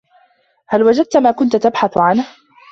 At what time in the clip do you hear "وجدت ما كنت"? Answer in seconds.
0.83-1.55